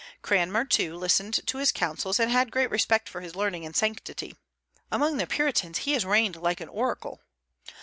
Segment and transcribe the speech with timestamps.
[0.23, 4.35] Cranmer, too, listened to his counsels, and had great respect for his learning and sanctity.
[4.91, 7.21] Among the Puritans he has reigned like an oracle.